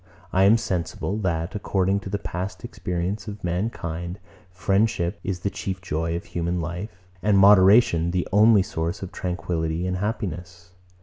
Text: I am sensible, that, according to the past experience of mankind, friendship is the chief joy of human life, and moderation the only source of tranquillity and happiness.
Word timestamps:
I 0.33 0.45
am 0.45 0.57
sensible, 0.57 1.15
that, 1.19 1.53
according 1.53 1.99
to 1.99 2.09
the 2.09 2.17
past 2.17 2.63
experience 2.63 3.27
of 3.27 3.43
mankind, 3.43 4.17
friendship 4.49 5.19
is 5.23 5.41
the 5.41 5.51
chief 5.51 5.79
joy 5.79 6.15
of 6.15 6.25
human 6.25 6.59
life, 6.59 7.05
and 7.21 7.37
moderation 7.37 8.09
the 8.09 8.27
only 8.31 8.63
source 8.63 9.03
of 9.03 9.11
tranquillity 9.11 9.85
and 9.85 9.97
happiness. 9.97 10.71